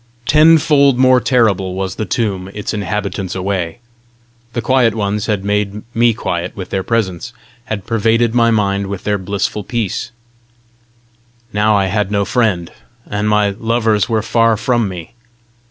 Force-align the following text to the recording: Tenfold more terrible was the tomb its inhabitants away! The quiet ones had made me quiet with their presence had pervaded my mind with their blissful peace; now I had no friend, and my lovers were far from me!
Tenfold 0.25 0.97
more 0.97 1.19
terrible 1.21 1.75
was 1.75 1.93
the 1.93 2.07
tomb 2.07 2.49
its 2.55 2.73
inhabitants 2.73 3.35
away! 3.35 3.77
The 4.53 4.61
quiet 4.63 4.95
ones 4.95 5.27
had 5.27 5.43
made 5.43 5.83
me 5.93 6.15
quiet 6.15 6.55
with 6.55 6.71
their 6.71 6.81
presence 6.81 7.33
had 7.65 7.85
pervaded 7.85 8.33
my 8.33 8.49
mind 8.49 8.87
with 8.87 9.03
their 9.03 9.19
blissful 9.19 9.63
peace; 9.63 10.09
now 11.53 11.75
I 11.77 11.85
had 11.85 12.09
no 12.09 12.25
friend, 12.25 12.71
and 13.05 13.29
my 13.29 13.51
lovers 13.51 14.09
were 14.09 14.23
far 14.23 14.57
from 14.57 14.89
me! 14.89 15.13